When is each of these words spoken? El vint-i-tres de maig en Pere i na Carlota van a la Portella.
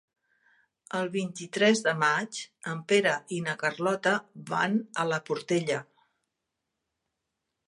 El 0.99 1.09
vint-i-tres 1.15 1.81
de 1.87 1.93
maig 2.03 2.39
en 2.73 2.81
Pere 2.93 3.13
i 3.37 3.43
na 3.49 3.57
Carlota 3.67 4.17
van 4.51 4.81
a 5.05 5.09
la 5.13 5.21
Portella. 5.31 5.81